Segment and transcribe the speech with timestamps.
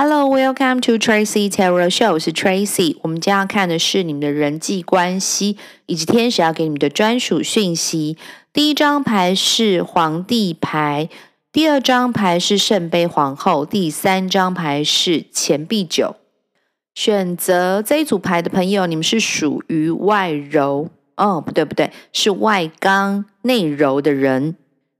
[0.00, 2.12] Hello, welcome to Tracy Tarot Show。
[2.12, 2.96] 我是 Tracy。
[3.02, 5.56] 我们将要看的是你们的人际关系
[5.86, 8.16] 以及天使要给你们的专属讯息。
[8.52, 11.08] 第一张牌是皇帝牌，
[11.50, 16.14] 第二张牌是圣杯皇后，第三张牌是钱币九。
[16.94, 24.54] 选择这一组牌的朋友，你们是属于外柔哦，不对不对，是外刚内柔的人。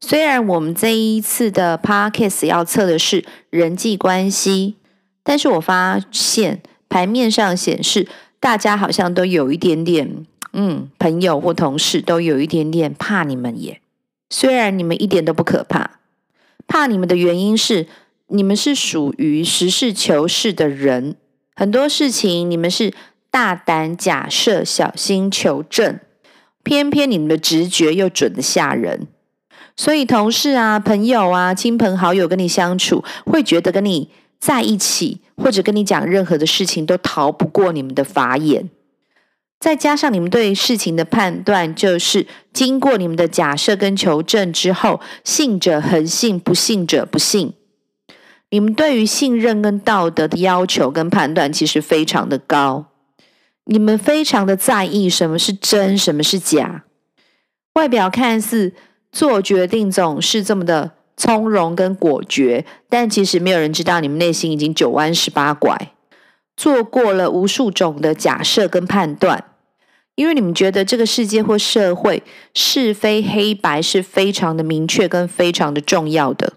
[0.00, 4.76] 虽然我们这一次的 Podcast 要测的是人际关系。
[5.24, 8.06] 但是我发现牌面上显示，
[8.38, 13.80] 大家好像都有一点点，嗯，朋友或同事都有一点点怕你们耶。
[14.28, 15.98] 虽然你们一点都不可怕，
[16.66, 17.86] 怕你们的原因是
[18.28, 21.16] 你们是属于实事求是的人，
[21.56, 22.92] 很多事情你们是
[23.30, 25.98] 大胆假设、小心求证，
[26.62, 29.06] 偏偏你们的直觉又准得吓人，
[29.74, 34.10] 所以同事啊、朋友啊、亲朋好友跟你相处，会觉得跟你。
[34.44, 38.68] 在一起，或者跟你讲任何的事情，都逃不过你们的法眼。
[39.58, 47.54] 再加上你们对事情的判断，就是经过你们的假设跟求证之后，信者恒信，不信者不信。
[48.50, 52.88] 你们对于信任跟道德的要求跟判断，其实非常的高。
[53.64, 56.84] 你们非常的在意什么是真，什么是假。
[57.72, 58.74] 外表看似
[59.10, 60.90] 做决定总是这么的。
[61.16, 65.92] 从容跟果决，但其实没有人知道你们内心已经九弯十八拐，
[66.56, 69.44] 做过了无数种的假设跟判断，
[70.16, 76.54] 因为你们觉得这个世界或社会是非黑白是非常的明确跟非常的重要的。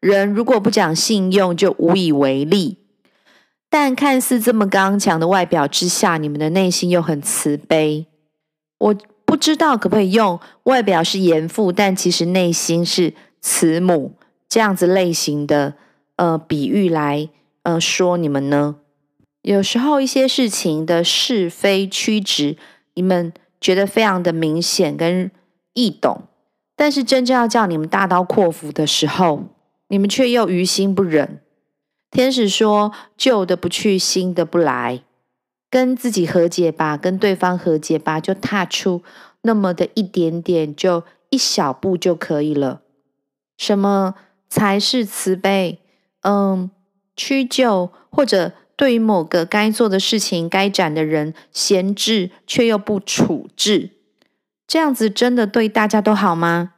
[0.00, 2.78] 人如果不讲信用，就无以为力。
[3.68, 8.06] 但看似这么刚强的外表之下，你们的内心又很慈悲。
[8.78, 13.12] 我不知道可不可以用外表是严父，但其实内心是。
[13.40, 14.12] 慈母
[14.48, 15.74] 这样子类型的
[16.16, 17.28] 呃比喻来
[17.62, 18.76] 呃说你们呢？
[19.42, 22.56] 有时候一些事情的是非曲直，
[22.94, 25.30] 你们觉得非常的明显跟
[25.72, 26.22] 易懂，
[26.76, 29.44] 但是真正要叫你们大刀阔斧的时候，
[29.88, 31.40] 你们却又于心不忍。
[32.10, 35.02] 天使说：旧的不去，新的不来，
[35.70, 39.02] 跟自己和解吧，跟对方和解吧，就踏出
[39.42, 42.80] 那么的一点点，就一小步就可以了。
[43.58, 44.14] 什么
[44.48, 45.80] 才是慈悲？
[46.22, 46.70] 嗯，
[47.14, 53.90] 屈就，或者对于某个该做的事情、该斩的人闲置，却又不处置，
[54.66, 56.72] 这样子真的对大家都好吗？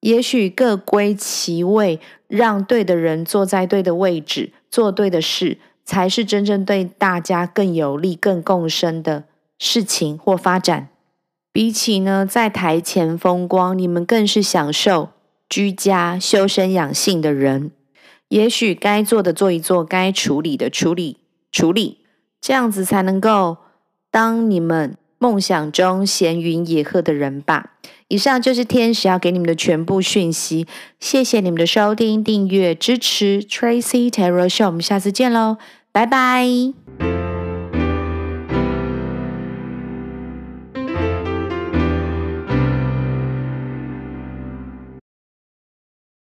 [0.00, 1.98] 也许各归其位，
[2.28, 9.24] 让对的人坐在对的位置，做对的事，才是真正对大家更有利、更共生的
[9.58, 10.88] 事情或发展。
[11.52, 15.08] 比起呢，在台前风光，你们更是享受。
[15.48, 17.70] 居家修身养性的人，
[18.28, 21.18] 也许该做的做一做，该处理的处理
[21.52, 21.98] 处理，
[22.40, 23.58] 这样子才能够
[24.10, 27.72] 当你们梦想中闲云野鹤的人吧。
[28.08, 30.66] 以上就是天使要给你们的全部讯息，
[31.00, 33.42] 谢谢你们的收听、订阅、支持。
[33.42, 35.56] Tracy Tarot Show，我们下次见喽，
[35.90, 36.85] 拜拜。